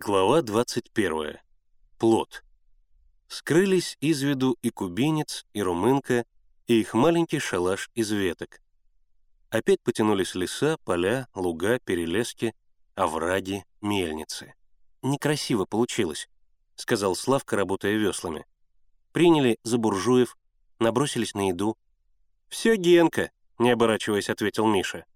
Глава 0.00 0.42
21. 0.42 1.38
Плод. 1.98 2.44
Скрылись 3.26 3.96
из 4.00 4.22
виду 4.22 4.56
и 4.62 4.70
кубинец, 4.70 5.44
и 5.54 5.60
румынка, 5.60 6.24
и 6.68 6.80
их 6.80 6.94
маленький 6.94 7.40
шалаш 7.40 7.90
из 7.96 8.12
веток. 8.12 8.62
Опять 9.50 9.80
потянулись 9.82 10.36
леса, 10.36 10.76
поля, 10.84 11.26
луга, 11.34 11.80
перелески, 11.80 12.54
овраги, 12.94 13.64
мельницы. 13.80 14.54
«Некрасиво 15.02 15.64
получилось»,— 15.64 16.28
сказал 16.76 17.16
Славка, 17.16 17.56
работая 17.56 17.96
веслами. 17.96 18.46
«Приняли 19.10 19.58
за 19.64 19.78
буржуев, 19.78 20.36
набросились 20.78 21.34
на 21.34 21.48
еду». 21.48 21.76
«Все 22.48 22.76
Генка»,— 22.76 23.32
не 23.58 23.72
оборачиваясь, 23.72 24.30
ответил 24.30 24.68
Миша. 24.68 25.06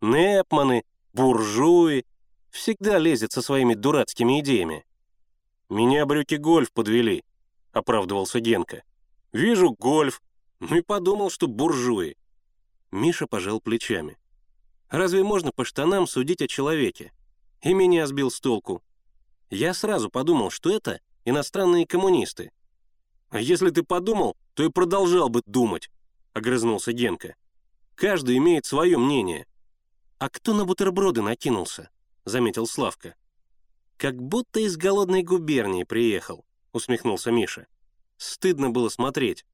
«Непманы, 0.00 0.84
буржуи, 1.12 2.06
Всегда 2.50 2.98
лезет 2.98 3.32
со 3.32 3.42
своими 3.42 3.74
дурацкими 3.74 4.40
идеями. 4.40 4.84
«Меня 5.68 6.06
брюки 6.06 6.36
гольф 6.36 6.72
подвели»,— 6.72 7.24
оправдывался 7.72 8.40
Генка. 8.40 8.84
«Вижу 9.32 9.72
гольф, 9.78 10.22
ну 10.60 10.76
и 10.76 10.82
подумал, 10.82 11.30
что 11.30 11.46
буржуи». 11.46 12.16
Миша 12.90 13.26
пожал 13.26 13.60
плечами. 13.60 14.16
«Разве 14.88 15.22
можно 15.22 15.52
по 15.52 15.64
штанам 15.64 16.06
судить 16.06 16.40
о 16.40 16.48
человеке?» 16.48 17.12
И 17.60 17.74
меня 17.74 18.06
сбил 18.06 18.30
с 18.30 18.40
толку. 18.40 18.82
Я 19.50 19.74
сразу 19.74 20.10
подумал, 20.10 20.50
что 20.50 20.70
это 20.70 21.00
иностранные 21.24 21.86
коммунисты. 21.86 22.52
«А 23.30 23.40
если 23.40 23.70
ты 23.70 23.82
подумал, 23.82 24.36
то 24.54 24.64
и 24.64 24.70
продолжал 24.70 25.28
бы 25.28 25.42
думать»,— 25.44 25.90
огрызнулся 26.32 26.92
Генка. 26.92 27.34
«Каждый 27.94 28.38
имеет 28.38 28.64
свое 28.64 28.96
мнение». 28.96 29.46
«А 30.18 30.30
кто 30.30 30.54
на 30.54 30.64
бутерброды 30.64 31.20
накинулся?» 31.20 31.90
Заметил 32.28 32.66
Славка. 32.66 33.14
«Как 33.96 34.16
будто 34.16 34.60
из 34.60 34.76
голодной 34.76 35.22
губернии 35.22 35.84
приехал»,— 35.84 36.44
усмехнулся 36.72 37.30
Миша. 37.30 37.66
«Стыдно 38.16 38.70
было 38.70 38.88
смотреть». 38.88 39.44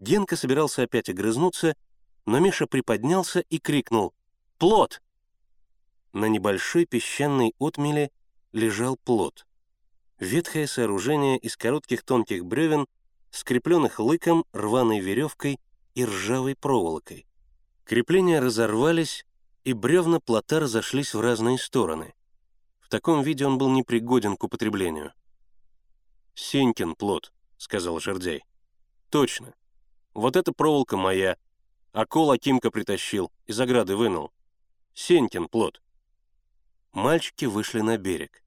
Генка 0.00 0.36
собирался 0.36 0.82
опять 0.82 1.08
огрызнуться, 1.08 1.74
но 2.26 2.38
Миша 2.40 2.66
приподнялся 2.66 3.40
и 3.40 3.58
крикнул 3.58 4.14
«Плот!». 4.58 5.00
На 6.12 6.26
небольшой 6.26 6.84
песчаной 6.84 7.54
отмеле 7.58 8.10
лежал 8.52 8.96
плот. 8.96 9.46
Ветхое 10.18 10.66
сооружение 10.66 11.38
из 11.38 11.56
коротких 11.56 12.02
тонких 12.02 12.44
бревен, 12.44 12.86
скрепленных 13.30 13.98
лыком, 13.98 14.44
рваной 14.52 15.00
веревкой 15.00 15.58
и 15.94 16.04
ржавой 16.04 16.54
проволокой. 16.54 17.26
Крепления 17.84 18.40
разорвались, 18.40 19.24
и 19.64 19.72
бревна 19.72 20.20
плота 20.20 20.60
разошлись 20.60 21.14
в 21.14 21.20
разные 21.20 21.58
стороны. 21.58 22.14
В 22.80 22.88
таком 22.88 23.22
виде 23.22 23.46
он 23.46 23.58
был 23.58 23.70
непригоден 23.70 24.36
к 24.36 24.44
употреблению. 24.44 25.12
«Сенькин 26.34 26.94
плот»,— 26.94 27.32
сказал 27.56 28.00
Жердяй. 28.00 28.44
«Точно. 29.10 29.54
Вот 30.14 30.36
эта 30.36 30.52
проволока 30.52 30.96
моя, 30.96 31.36
а 31.92 32.06
кол 32.06 32.30
Акимка 32.30 32.70
притащил, 32.70 33.30
из 33.46 33.60
ограды 33.60 33.96
вынул. 33.96 34.32
Сенькин 34.94 35.48
плот». 35.48 35.82
Мальчики 36.92 37.46
вышли 37.46 37.80
на 37.80 37.96
берег. 37.96 38.42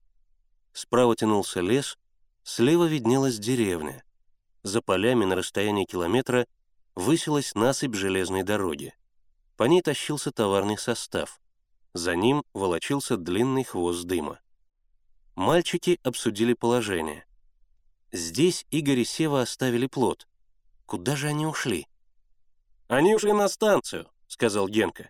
Справа 0.73 1.15
тянулся 1.15 1.61
лес, 1.61 1.97
слева 2.43 2.85
виднелась 2.85 3.39
деревня. 3.39 4.03
За 4.61 4.81
полями 4.81 5.25
на 5.25 5.35
расстоянии 5.35 5.85
километра 5.85 6.47
высилась 6.95 7.55
насыпь 7.55 7.95
железной 7.95 8.43
дороги. 8.43 8.93
По 9.57 9.63
ней 9.63 9.81
тащился 9.81 10.31
товарный 10.31 10.77
состав. 10.77 11.39
За 11.93 12.15
ним 12.15 12.43
волочился 12.53 13.15
длинный 13.15 13.63
хвост 13.63 14.03
дыма. 14.03 14.39
Мальчики 15.35 15.99
обсудили 16.03 16.53
положение. 16.53 17.25
Здесь 18.11 18.65
Игорь 18.69 18.99
и 18.99 19.05
Сева 19.05 19.41
оставили 19.41 19.87
плод. 19.87 20.27
Куда 20.85 21.15
же 21.15 21.27
они 21.27 21.45
ушли? 21.45 21.87
«Они 22.87 23.15
ушли 23.15 23.33
на 23.33 23.47
станцию»,— 23.47 24.07
сказал 24.27 24.67
Генка. 24.67 25.09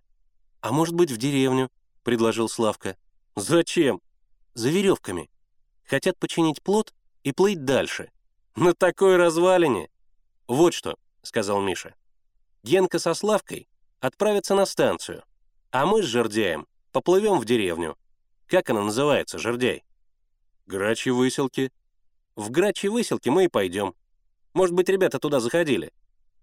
«А 0.62 0.72
может 0.72 0.96
быть, 0.96 1.12
в 1.12 1.18
деревню?»— 1.18 1.70
предложил 2.04 2.48
Славка. 2.48 2.98
«Зачем?» 3.36 4.02
«За 4.54 4.70
веревками. 4.70 5.30
Хотят 5.84 6.18
починить 6.18 6.62
плод 6.64 6.94
и 7.24 7.34
плыть 7.34 7.66
дальше». 7.66 8.12
«На 8.56 8.74
такой 8.74 9.18
развалине?» 9.18 9.90
«Вот 10.48 10.74
что»,— 10.74 10.98
сказал 11.24 11.62
Миша. 11.62 11.96
«Генка 12.64 13.00
со 13.00 13.14
Славкой 13.14 13.68
отправятся 14.06 14.56
на 14.56 14.66
станцию, 14.66 15.24
а 15.72 15.86
мы 15.86 16.04
с 16.04 16.06
Жердяем 16.06 16.68
поплывем 16.92 17.40
в 17.40 17.46
деревню. 17.46 17.98
Как 18.48 18.70
она 18.70 18.84
называется, 18.84 19.40
Жердяй? 19.40 19.84
Грачьи 20.68 21.12
выселки. 21.12 21.72
В 22.36 22.52
Грачьи 22.52 22.90
выселки 22.90 23.30
мы 23.30 23.46
и 23.46 23.50
пойдем. 23.50 23.96
Может 24.54 24.76
быть, 24.76 24.90
ребята 24.90 25.20
туда 25.20 25.40
заходили. 25.40 25.92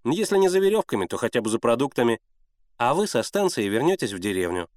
Если 0.05 0.37
не 0.37 0.49
за 0.49 0.59
веревками, 0.59 1.07
то 1.07 1.17
хотя 1.17 1.41
бы 1.41 1.49
за 1.49 1.59
продуктами. 1.59 2.21
А 2.77 2.95
вы 2.95 3.07
со 3.07 3.23
станции 3.23 3.69
вернетесь 3.69 4.13
в 4.13 4.19
деревню. 4.19 4.69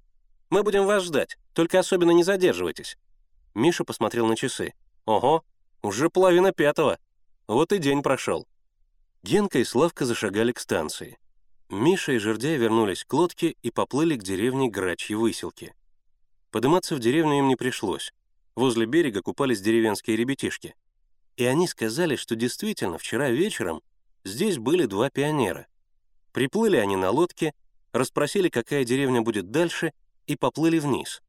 Мы 0.50 0.62
будем 0.62 0.86
вас 0.86 1.02
ждать, 1.04 1.36
только 1.52 1.78
особенно 1.78 2.12
не 2.12 2.22
задерживайтесь». 2.22 2.96
Миша 3.54 3.84
посмотрел 3.84 4.26
на 4.26 4.36
часы. 4.36 4.74
«Ого, 5.06 5.44
уже 5.82 6.08
половина 6.08 6.52
пятого. 6.52 6.98
Вот 7.48 7.72
и 7.72 7.78
день 7.78 8.02
прошел». 8.02 8.46
Генка 9.22 9.58
и 9.58 9.64
Славка 9.64 10.04
зашагали 10.04 10.52
к 10.52 10.60
станции. 10.60 11.18
Миша 11.68 12.12
и 12.12 12.18
Жердяй 12.18 12.56
вернулись 12.58 13.04
к 13.04 13.12
лодке 13.12 13.56
и 13.60 13.70
поплыли 13.72 14.16
к 14.16 14.22
деревне 14.22 14.68
Грачьи 14.68 15.16
Выселки. 15.16 15.74
Подниматься 16.52 16.94
в 16.94 17.00
деревню 17.00 17.38
им 17.38 17.48
не 17.48 17.56
пришлось. 17.56 18.12
Возле 18.54 18.86
берега 18.86 19.20
купались 19.20 19.60
деревенские 19.60 20.16
ребятишки. 20.16 20.76
И 21.36 21.44
они 21.44 21.66
сказали, 21.66 22.14
что 22.14 22.36
действительно 22.36 22.98
вчера 22.98 23.30
вечером 23.30 23.82
здесь 24.24 24.58
были 24.58 24.86
два 24.86 25.10
пионера. 25.10 25.66
Приплыли 26.32 26.76
они 26.76 26.94
на 26.94 27.10
лодке, 27.10 27.52
расспросили, 27.92 28.48
какая 28.48 28.84
деревня 28.84 29.22
будет 29.22 29.50
дальше, 29.50 29.92
и 30.26 30.36
поплыли 30.36 30.78
вниз. 30.78 31.20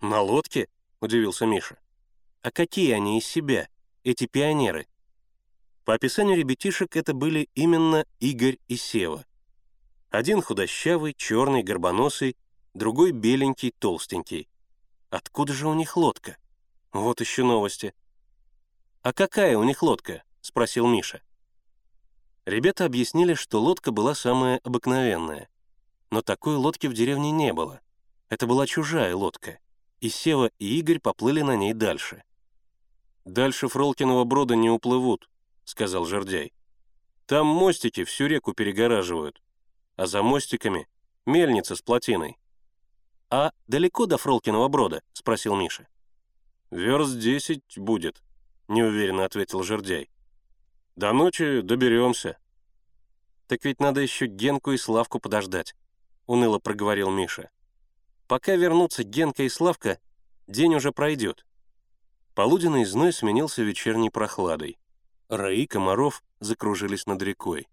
«На 0.00 0.20
лодке?»— 0.22 0.68
удивился 1.00 1.46
Миша. 1.46 1.78
«А 2.42 2.50
какие 2.50 2.92
они 2.92 3.18
из 3.18 3.26
себя, 3.26 3.68
эти 4.04 4.26
пионеры?» 4.26 4.86
По 5.84 5.94
описанию 5.94 6.36
ребятишек 6.36 6.96
это 6.96 7.14
были 7.14 7.48
именно 7.54 8.04
Игорь 8.20 8.58
и 8.68 8.76
Сева— 8.76 9.24
один 10.10 10.40
худощавый, 10.40 11.14
черный, 11.14 11.62
горбоносый, 11.62 12.36
другой 12.74 13.10
беленький, 13.10 13.72
толстенький. 13.78 14.48
Откуда 15.10 15.52
же 15.52 15.68
у 15.68 15.74
них 15.74 15.96
лодка? 15.96 16.36
Вот 16.92 17.20
еще 17.20 17.42
новости. 17.42 17.94
«А 19.02 19.12
какая 19.12 19.56
у 19.58 19.64
них 19.64 19.82
лодка?»— 19.82 20.22
спросил 20.40 20.86
Миша. 20.86 21.22
Ребята 22.44 22.84
объяснили, 22.84 23.34
что 23.34 23.60
лодка 23.60 23.90
была 23.90 24.14
самая 24.14 24.60
обыкновенная. 24.62 25.48
Но 26.10 26.22
такой 26.22 26.56
лодки 26.56 26.86
в 26.86 26.94
деревне 26.94 27.30
не 27.30 27.52
было. 27.52 27.80
Это 28.28 28.46
была 28.46 28.66
чужая 28.66 29.14
лодка. 29.14 29.58
И 30.00 30.08
Сева, 30.08 30.50
и 30.58 30.78
Игорь 30.78 31.00
поплыли 31.00 31.42
на 31.42 31.56
ней 31.56 31.72
дальше. 31.72 32.22
«Дальше 33.24 33.68
Фролкиного 33.68 34.24
брода 34.24 34.54
не 34.54 34.70
уплывут»,— 34.70 35.28
сказал 35.64 36.04
Жердяй. 36.04 36.52
«Там 37.26 37.46
мостики 37.46 38.04
всю 38.04 38.26
реку 38.26 38.52
перегораживают 38.52 39.42
а 39.96 40.06
за 40.06 40.22
мостиками— 40.22 40.86
мельница 41.26 41.74
с 41.74 41.82
плотиной. 41.82 42.38
«А 43.30 43.52
далеко 43.66 44.06
до 44.06 44.18
Фролкиного 44.18 44.68
брода?»— 44.68 45.02
спросил 45.12 45.56
Миша. 45.56 45.88
«Верст 46.70 47.18
десять 47.18 47.78
будет»,— 47.78 48.22
неуверенно 48.68 49.24
ответил 49.24 49.62
Жердяй. 49.62 50.10
«До 50.94 51.12
ночи 51.12 51.60
доберемся». 51.62 52.38
«Так 53.48 53.64
ведь 53.64 53.80
надо 53.80 54.00
еще 54.00 54.26
Генку 54.26 54.72
и 54.72 54.76
Славку 54.76 55.18
подождать»,— 55.18 55.74
уныло 56.26 56.58
проговорил 56.58 57.10
Миша. 57.10 57.50
«Пока 58.26 58.56
вернутся 58.56 59.04
Генка 59.04 59.44
и 59.44 59.48
Славка, 59.48 59.98
день 60.46 60.74
уже 60.74 60.92
пройдет». 60.92 61.46
Полуденный 62.34 62.84
зной 62.84 63.12
сменился 63.12 63.62
вечерней 63.62 64.10
прохладой. 64.10 64.78
Раи 65.28 65.66
комаров 65.66 66.22
закружились 66.38 67.06
над 67.06 67.22
рекой. 67.22 67.66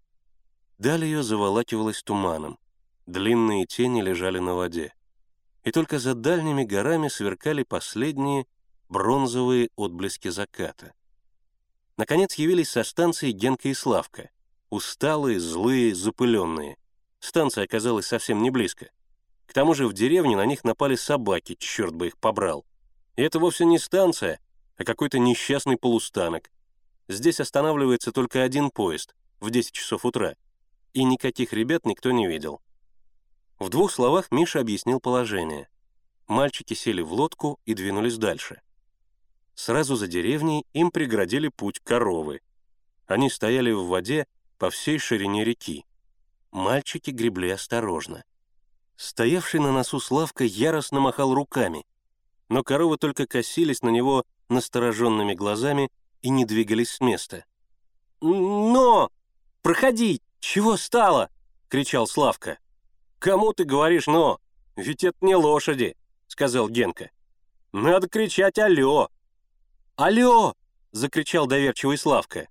Даль 0.78 1.04
ее 1.04 1.22
заволакивалась 1.22 2.02
туманом. 2.02 2.58
Длинные 3.06 3.64
тени 3.66 4.02
лежали 4.02 4.38
на 4.38 4.54
воде. 4.54 4.92
И 5.62 5.70
только 5.70 5.98
за 5.98 6.14
дальними 6.14 6.64
горами 6.64 7.08
сверкали 7.08 7.62
последние 7.62 8.46
бронзовые 8.88 9.70
отблески 9.76 10.28
заката. 10.28 10.92
Наконец 11.96 12.34
явились 12.34 12.70
со 12.70 12.82
станции 12.82 13.30
Генка 13.30 13.68
и 13.68 13.74
Славка. 13.74 14.30
Усталые, 14.68 15.38
злые, 15.38 15.94
запыленные. 15.94 16.76
Станция 17.20 17.64
оказалась 17.64 18.06
совсем 18.06 18.42
не 18.42 18.50
близко. 18.50 18.90
К 19.46 19.52
тому 19.52 19.74
же 19.74 19.86
в 19.86 19.92
деревне 19.92 20.36
на 20.36 20.44
них 20.44 20.64
напали 20.64 20.96
собаки, 20.96 21.54
черт 21.58 21.94
бы 21.94 22.08
их 22.08 22.18
побрал. 22.18 22.66
И 23.14 23.22
это 23.22 23.38
вовсе 23.38 23.64
не 23.64 23.78
станция, 23.78 24.40
а 24.76 24.84
какой-то 24.84 25.20
несчастный 25.20 25.76
полустанок. 25.76 26.50
Здесь 27.06 27.38
останавливается 27.38 28.10
только 28.10 28.42
один 28.42 28.70
поезд 28.70 29.14
в 29.38 29.50
10 29.50 29.72
часов 29.72 30.04
утра— 30.04 30.34
и 30.94 31.04
никаких 31.04 31.52
ребят 31.52 31.84
никто 31.84 32.12
не 32.12 32.26
видел. 32.26 32.62
В 33.58 33.68
двух 33.68 33.92
словах 33.92 34.30
Миша 34.30 34.60
объяснил 34.60 35.00
положение. 35.00 35.68
Мальчики 36.26 36.72
сели 36.74 37.02
в 37.02 37.12
лодку 37.12 37.60
и 37.66 37.74
двинулись 37.74 38.16
дальше. 38.16 38.62
Сразу 39.54 39.96
за 39.96 40.06
деревней 40.06 40.66
им 40.72 40.90
преградили 40.90 41.48
путь 41.48 41.80
коровы. 41.80 42.40
Они 43.06 43.28
стояли 43.28 43.70
в 43.72 43.86
воде 43.86 44.26
по 44.58 44.70
всей 44.70 44.98
ширине 44.98 45.44
реки. 45.44 45.84
Мальчики 46.50 47.10
гребли 47.10 47.50
осторожно. 47.50 48.24
Стоявший 48.96 49.60
на 49.60 49.72
носу 49.72 50.00
Славка 50.00 50.44
яростно 50.44 51.00
махал 51.00 51.34
руками, 51.34 51.84
но 52.48 52.62
коровы 52.62 52.96
только 52.96 53.26
косились 53.26 53.82
на 53.82 53.88
него 53.88 54.24
настороженными 54.48 55.34
глазами 55.34 55.90
и 56.22 56.30
не 56.30 56.44
двигались 56.44 56.92
с 56.92 57.00
места. 57.00 57.44
«Но! 58.20 59.10
Проходи! 59.64 60.20
Чего 60.40 60.76
стало?»— 60.76 61.30
кричал 61.70 62.06
Славка. 62.06 62.58
«Кому 63.18 63.54
ты 63.54 63.64
говоришь 63.64 64.06
«но»? 64.06 64.38
Ведь 64.76 65.04
это 65.04 65.16
не 65.22 65.34
лошади!»— 65.34 65.96
сказал 66.26 66.68
Генка. 66.68 67.10
«Надо 67.72 68.06
кричать 68.06 68.58
«алло!» 68.58 69.08
«Алло!»— 69.96 70.54
закричал 70.92 71.46
доверчивый 71.46 71.96
Славка. 71.96 72.48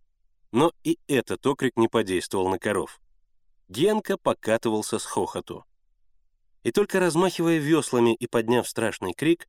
Но 0.52 0.74
и 0.84 0.98
этот 1.08 1.46
окрик 1.46 1.78
не 1.78 1.88
подействовал 1.88 2.50
на 2.50 2.58
коров. 2.58 3.00
Генка 3.70 4.18
покатывался 4.18 4.98
с 4.98 5.06
хохоту. 5.06 5.66
И 6.64 6.72
только 6.72 7.00
размахивая 7.00 7.60
веслами 7.60 8.16
и 8.16 8.26
подняв 8.26 8.68
страшный 8.68 9.14
крик, 9.14 9.48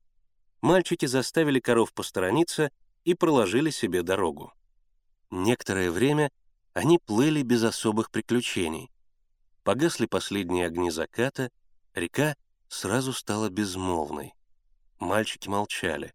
мальчики 0.60 1.06
заставили 1.06 1.60
коров 1.60 1.94
посторониться 1.94 2.70
и 3.04 3.14
проложили 3.14 3.70
себе 3.70 4.02
дорогу. 4.02 4.52
Некоторое 5.30 5.90
время 5.90 6.30
они 6.74 6.98
плыли 6.98 7.42
без 7.42 7.62
особых 7.62 8.10
приключений. 8.10 8.90
Погасли 9.62 10.06
последние 10.06 10.66
огни 10.66 10.90
заката, 10.90 11.50
река 11.94 12.36
сразу 12.68 13.12
стала 13.12 13.48
безмолвной. 13.48 14.34
Мальчики 14.98 15.48
молчали. 15.48 16.12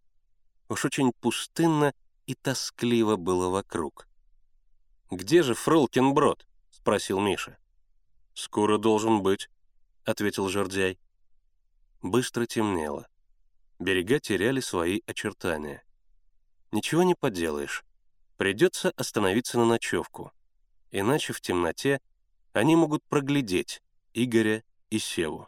Уж 0.67 0.85
очень 0.85 1.13
пустынно 1.13 1.93
и 2.27 2.35
тоскливо 2.35 3.15
было 3.15 3.49
вокруг. 3.49 4.07
«Где 5.09 5.41
же 5.41 5.55
Фролкин 5.55 6.13
брод?»— 6.13 6.45
спросил 6.69 7.19
Миша. 7.19 7.57
«Скоро 8.33 8.77
должен 8.77 9.23
быть»,— 9.23 9.49
ответил 10.05 10.49
жердяй. 10.49 10.99
Быстро 12.01 12.45
темнело. 12.45 13.07
Берега 13.79 14.19
теряли 14.19 14.59
свои 14.59 15.01
очертания. 15.07 15.83
Ничего 16.71 17.03
не 17.03 17.15
поделаешь. 17.15 17.83
Придется 18.37 18.91
остановиться 18.91 19.57
на 19.57 19.65
ночевку. 19.65 20.31
Иначе 20.91 21.33
в 21.33 21.41
темноте 21.41 22.01
они 22.53 22.75
могут 22.75 23.03
проглядеть 23.03 23.81
Игоря 24.13 24.63
и 24.89 24.99
Севу. 24.99 25.47